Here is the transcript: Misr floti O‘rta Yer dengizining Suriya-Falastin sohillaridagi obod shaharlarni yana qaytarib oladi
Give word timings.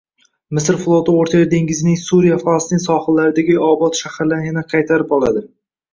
Misr 0.59 0.77
floti 0.85 1.13
O‘rta 1.17 1.41
Yer 1.41 1.51
dengizining 1.51 1.99
Suriya-Falastin 2.03 2.81
sohillaridagi 2.87 3.59
obod 3.69 4.01
shaharlarni 4.03 4.51
yana 4.53 4.65
qaytarib 4.73 5.15
oladi 5.21 5.45